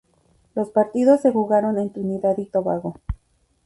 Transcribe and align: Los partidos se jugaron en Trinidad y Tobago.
Los 0.55 0.71
partidos 0.71 1.21
se 1.21 1.31
jugaron 1.31 1.77
en 1.77 1.93
Trinidad 1.93 2.35
y 2.39 2.47
Tobago. 2.47 2.95